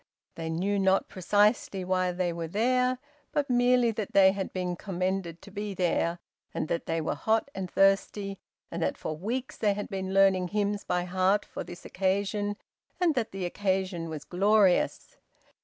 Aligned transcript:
They 0.33 0.49
knew 0.49 0.79
not 0.79 1.07
precisely 1.09 1.83
why 1.85 2.11
they 2.11 2.33
were 2.33 2.47
there; 2.47 2.97
but 3.31 3.51
merely 3.51 3.91
that 3.91 4.13
they 4.13 4.31
had 4.31 4.51
been 4.51 4.75
commanded 4.75 5.43
to 5.43 5.51
be 5.51 5.75
there, 5.75 6.17
and 6.55 6.67
that 6.69 6.87
they 6.87 6.99
were 6.99 7.13
hot 7.13 7.51
and 7.53 7.69
thirsty, 7.69 8.39
and 8.71 8.81
that 8.81 8.97
for 8.97 9.15
weeks 9.15 9.57
they 9.57 9.75
had 9.75 9.89
been 9.89 10.11
learning 10.11 10.47
hymns 10.47 10.83
by 10.83 11.03
heart 11.03 11.45
for 11.45 11.63
this 11.63 11.85
occasion, 11.85 12.55
and 12.99 13.13
that 13.13 13.31
the 13.31 13.45
occasion 13.45 14.09
was 14.09 14.23
glorious. 14.23 15.17